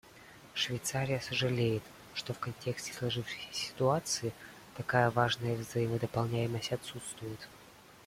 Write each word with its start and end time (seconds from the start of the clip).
Швейцария 0.55 1.19
сожалеет, 1.19 1.83
что 2.15 2.33
в 2.33 2.39
контексте 2.39 2.91
сложившейся 2.91 3.53
ситуации 3.53 4.33
такая 4.75 5.11
важная 5.11 5.53
взаимодополняемость 5.55 6.71
отсутствует. 6.71 7.47